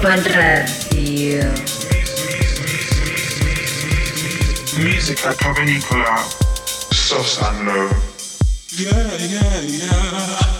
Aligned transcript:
Ibiza 0.00 0.22
Global 0.22 0.32
Radio. 0.34 1.42
Music 4.82 5.26
at 5.26 5.36
Provenicola, 5.36 6.16
soft 6.90 7.42
and 7.42 7.66
low. 7.66 7.90
Yeah, 8.78 9.16
yeah, 9.18 9.60
yeah. 9.60 10.59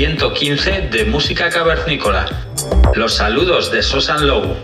115 0.00 0.88
de 0.90 1.04
Música 1.04 1.50
Cavernícola. 1.50 2.24
Los 2.94 3.16
saludos 3.16 3.70
de 3.70 3.82
Sosan 3.82 4.26
Low. 4.26 4.56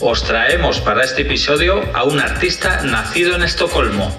Os 0.00 0.24
traemos 0.24 0.80
para 0.80 1.04
este 1.04 1.20
episodio 1.20 1.82
a 1.92 2.04
un 2.04 2.18
artista 2.18 2.80
nacido 2.84 3.36
en 3.36 3.42
Estocolmo. 3.42 4.10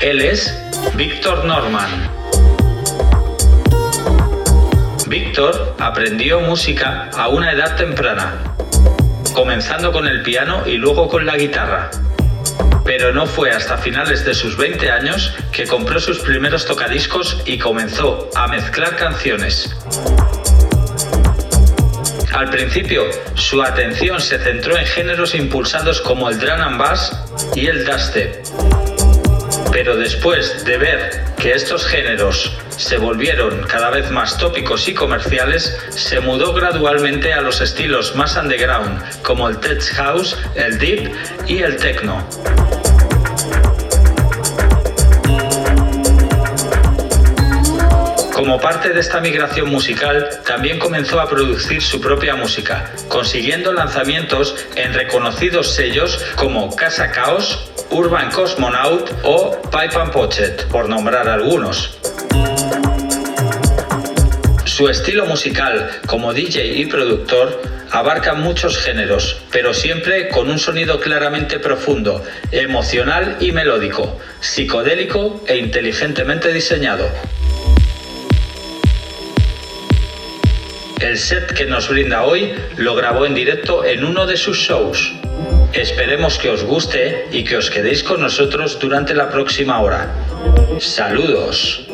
Él 0.00 0.20
es 0.20 0.52
Víctor 0.96 1.44
Norman. 1.44 2.10
Víctor 5.06 5.76
aprendió 5.78 6.40
música 6.40 7.08
a 7.16 7.28
una 7.28 7.52
edad 7.52 7.76
temprana, 7.76 8.56
comenzando 9.32 9.92
con 9.92 10.08
el 10.08 10.22
piano 10.24 10.64
y 10.66 10.72
luego 10.72 11.08
con 11.08 11.24
la 11.24 11.36
guitarra 11.36 11.88
pero 12.84 13.12
no 13.12 13.26
fue 13.26 13.50
hasta 13.50 13.78
finales 13.78 14.24
de 14.24 14.34
sus 14.34 14.56
20 14.56 14.90
años 14.90 15.34
que 15.52 15.66
compró 15.66 16.00
sus 16.00 16.18
primeros 16.20 16.66
tocadiscos 16.66 17.42
y 17.44 17.58
comenzó 17.58 18.28
a 18.34 18.48
mezclar 18.48 18.96
canciones. 18.96 19.74
Al 22.32 22.48
principio, 22.48 23.04
su 23.34 23.62
atención 23.62 24.20
se 24.20 24.38
centró 24.38 24.76
en 24.76 24.86
géneros 24.86 25.34
impulsados 25.34 26.00
como 26.00 26.30
el 26.30 26.38
drum 26.38 26.60
and 26.60 26.78
bass 26.78 27.12
y 27.54 27.66
el 27.66 27.84
dubstep. 27.84 28.44
Pero 29.70 29.96
después 29.96 30.64
de 30.64 30.78
ver 30.78 31.24
que 31.38 31.52
estos 31.52 31.86
géneros 31.86 32.52
se 32.76 32.98
volvieron 32.98 33.62
cada 33.64 33.90
vez 33.90 34.10
más 34.10 34.38
tópicos 34.38 34.88
y 34.88 34.94
comerciales, 34.94 35.76
se 35.90 36.20
mudó 36.20 36.52
gradualmente 36.52 37.32
a 37.32 37.40
los 37.40 37.60
estilos 37.60 38.14
más 38.16 38.36
underground, 38.36 39.22
como 39.22 39.48
el 39.48 39.58
tech 39.58 39.82
house, 39.94 40.36
el 40.54 40.78
deep 40.78 41.12
y 41.46 41.58
el 41.58 41.76
techno. 41.76 42.26
Como 48.42 48.58
parte 48.60 48.88
de 48.88 48.98
esta 48.98 49.20
migración 49.20 49.68
musical, 49.68 50.28
también 50.44 50.80
comenzó 50.80 51.20
a 51.20 51.28
producir 51.28 51.80
su 51.80 52.00
propia 52.00 52.34
música, 52.34 52.90
consiguiendo 53.06 53.72
lanzamientos 53.72 54.56
en 54.74 54.92
reconocidos 54.94 55.72
sellos 55.74 56.20
como 56.34 56.74
Casa 56.74 57.12
Chaos, 57.12 57.71
Urban 57.92 58.30
Cosmonaut 58.30 59.10
o 59.22 59.50
Pipe 59.70 59.96
and 60.00 60.12
Pochet, 60.12 60.66
por 60.68 60.88
nombrar 60.88 61.28
algunos. 61.28 61.98
Su 64.64 64.88
estilo 64.88 65.26
musical 65.26 65.90
como 66.06 66.32
DJ 66.32 66.78
y 66.78 66.86
productor 66.86 67.60
abarca 67.90 68.32
muchos 68.32 68.78
géneros, 68.78 69.42
pero 69.50 69.74
siempre 69.74 70.30
con 70.30 70.48
un 70.48 70.58
sonido 70.58 71.00
claramente 71.00 71.58
profundo, 71.58 72.24
emocional 72.50 73.36
y 73.40 73.52
melódico, 73.52 74.18
psicodélico 74.40 75.44
e 75.46 75.58
inteligentemente 75.58 76.50
diseñado. 76.50 77.10
El 81.02 81.18
set 81.18 81.52
que 81.52 81.66
nos 81.66 81.88
brinda 81.88 82.22
hoy 82.22 82.54
lo 82.76 82.94
grabó 82.94 83.26
en 83.26 83.34
directo 83.34 83.84
en 83.84 84.04
uno 84.04 84.24
de 84.24 84.36
sus 84.36 84.56
shows. 84.56 85.12
Esperemos 85.72 86.38
que 86.38 86.48
os 86.48 86.62
guste 86.62 87.26
y 87.32 87.42
que 87.42 87.56
os 87.56 87.70
quedéis 87.70 88.04
con 88.04 88.20
nosotros 88.20 88.78
durante 88.78 89.12
la 89.12 89.28
próxima 89.28 89.80
hora. 89.80 90.14
Saludos. 90.78 91.88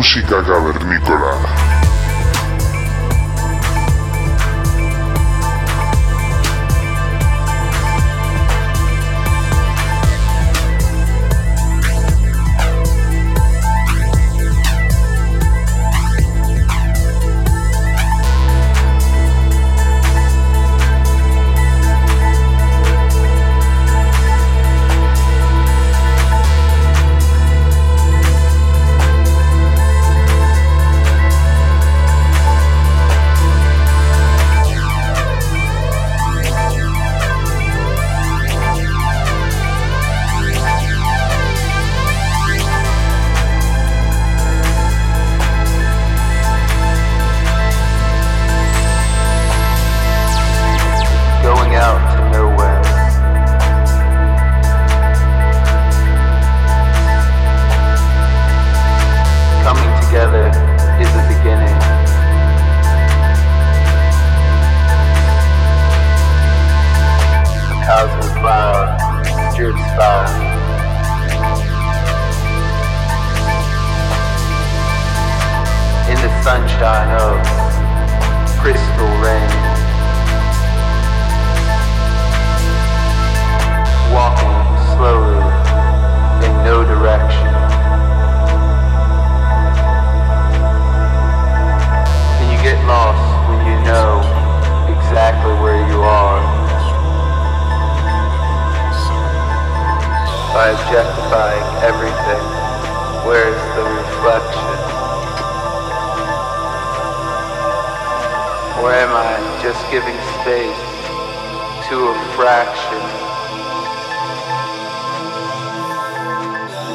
música, 0.00 0.42
cabrón. 0.42 0.59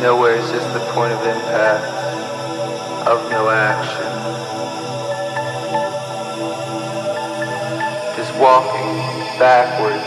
Nowhere 0.06 0.36
is 0.36 0.52
just 0.52 0.72
the 0.72 0.80
point 0.94 1.12
of 1.14 1.20
impact 1.26 1.84
of 3.08 3.28
no 3.32 3.50
action. 3.50 4.06
Does 8.16 8.32
walking 8.40 9.00
backwards 9.40 10.06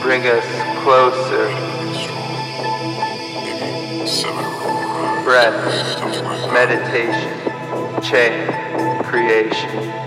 bring 0.00 0.22
us 0.28 0.46
closer? 0.82 1.44
Breath, 5.24 5.60
meditation, 6.50 8.02
change, 8.02 8.50
creation. 9.04 10.01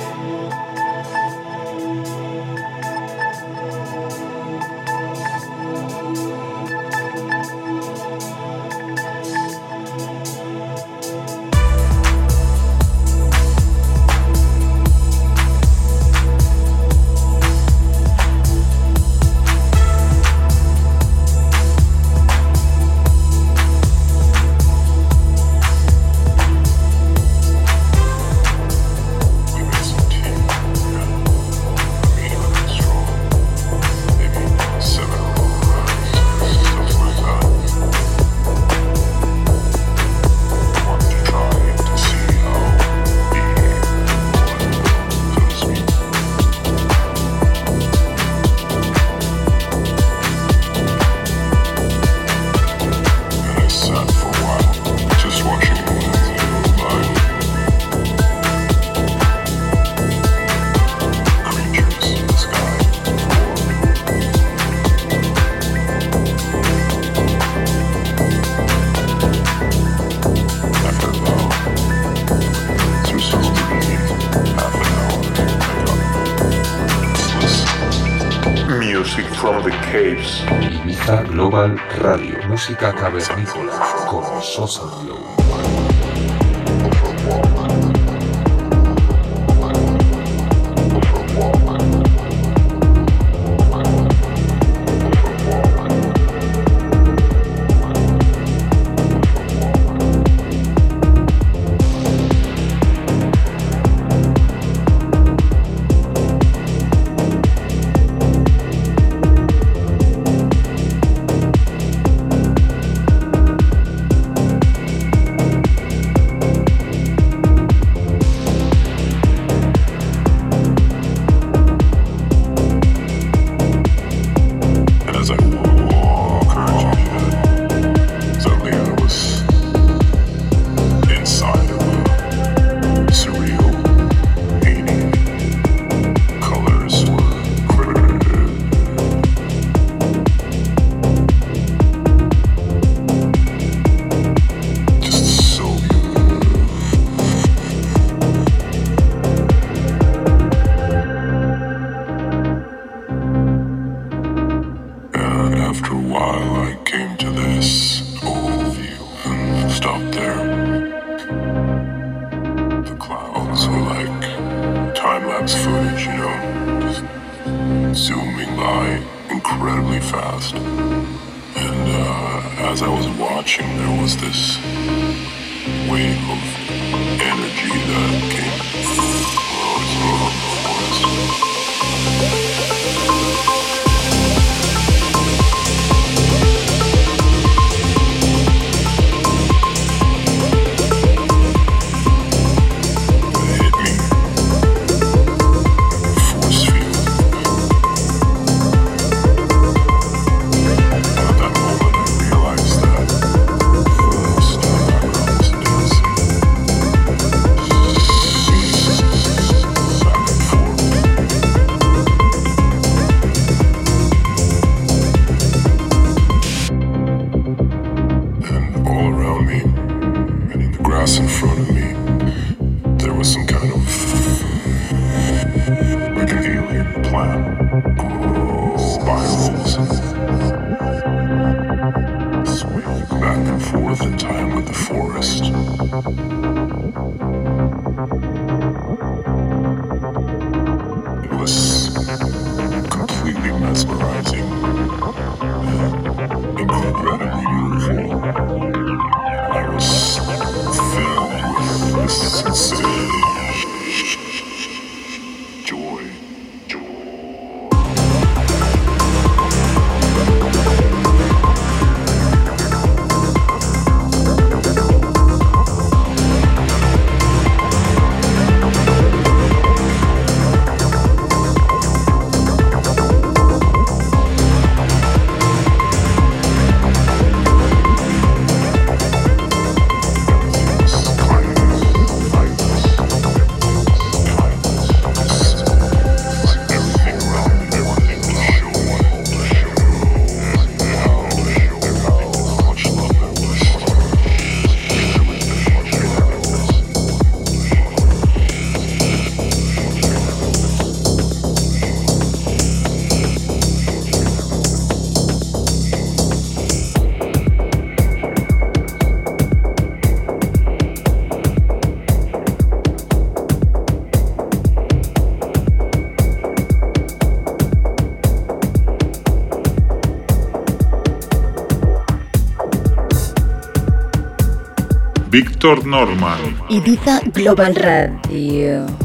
Víctor 325.36 325.86
Norman. 325.86 326.40
Ibiza 326.70 327.20
Global 327.34 327.76
Radio. 327.76 329.05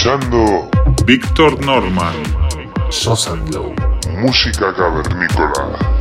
Escuchando 0.00 0.70
Víctor 1.04 1.62
Norman. 1.62 2.14
Sosa 2.88 3.36
música 4.08 4.72
cavernícola. 4.74 5.99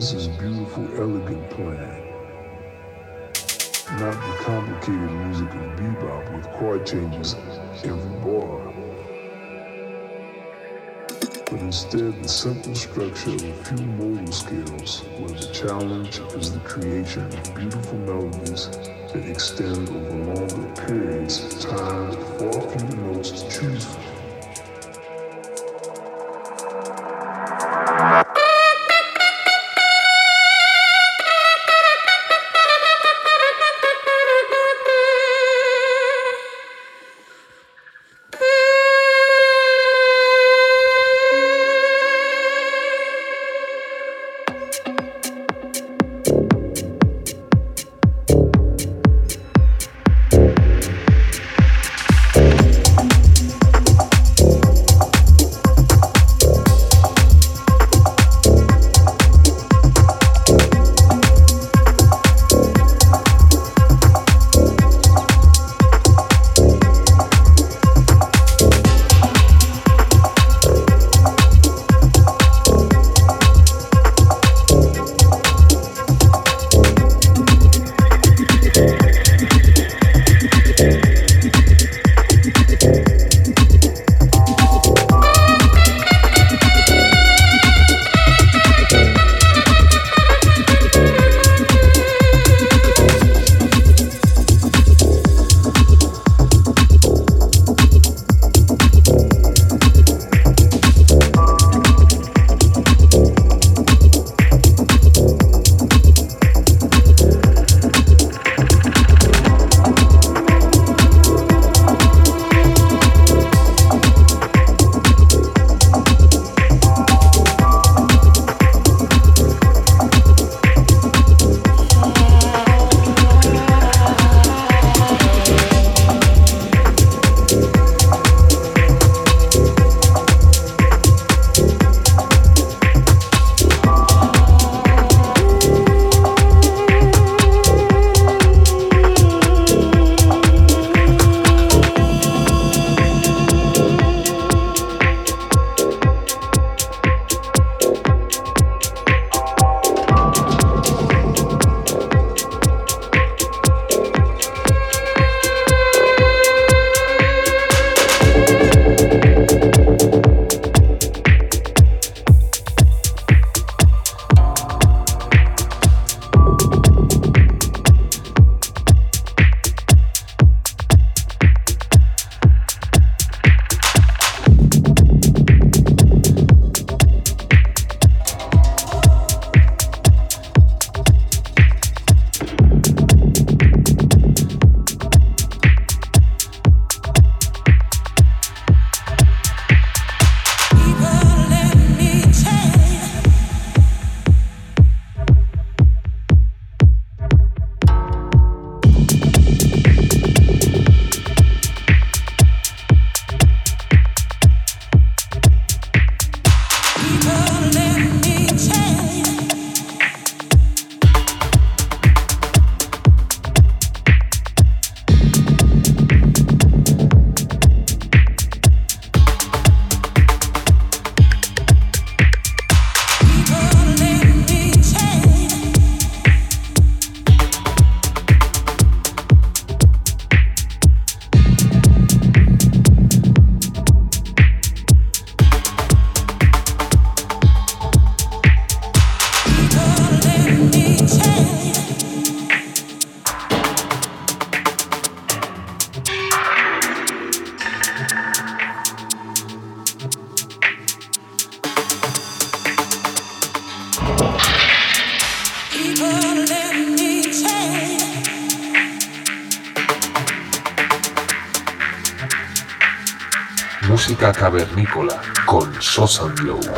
This 0.00 0.14
is 0.14 0.28
beautiful, 0.28 0.88
elegant 0.96 1.50
playing. 1.50 2.06
Not 3.98 4.14
the 4.14 4.34
complicated 4.40 5.10
music 5.10 5.48
of 5.48 5.76
bebop 5.76 6.34
with 6.34 6.50
chord 6.52 6.86
changes 6.86 7.34
every 7.84 8.16
bar. 8.24 8.72
But 11.50 11.60
instead 11.60 12.22
the 12.22 12.28
simple 12.28 12.74
structure 12.74 13.34
of 13.34 13.44
a 13.44 13.64
few 13.64 13.86
modal 13.88 14.32
scales 14.32 15.00
where 15.18 15.28
the 15.28 15.50
challenge 15.52 16.18
is 16.34 16.50
the 16.50 16.60
creation 16.60 17.26
of 17.26 17.54
beautiful 17.54 17.98
melodies 17.98 18.68
that 19.12 19.28
extend 19.28 19.86
over 19.90 20.34
longer 20.34 20.82
periods, 20.86 21.44
of 21.44 21.60
timed 21.60 22.14
far 22.38 22.70
fewer 22.70 23.12
notes 23.12 23.42
to 23.42 23.50
choose 23.50 23.84
from. 23.84 24.09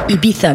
Ibiza 0.09 0.55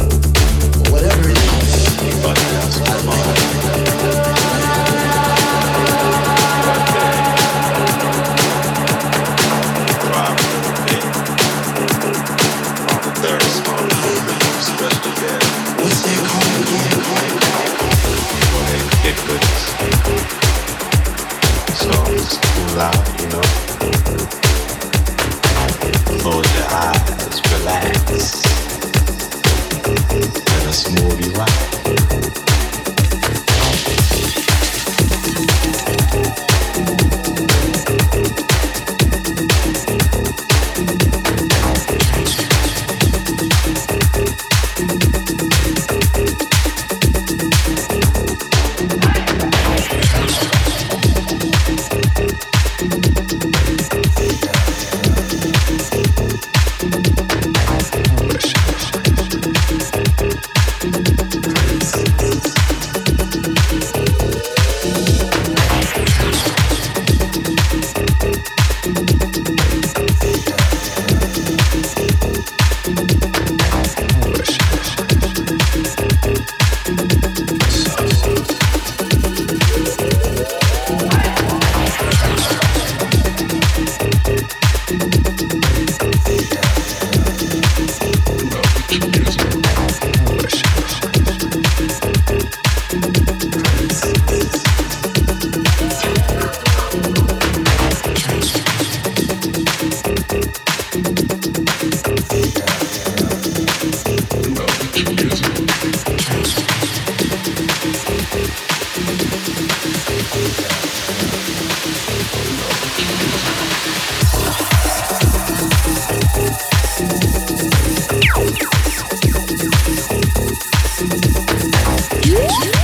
Música 122.31 122.80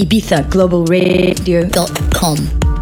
IbizaGlobalRadio.com 0.00 2.79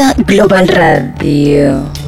Global 0.00 0.64
Radio. 0.66 1.99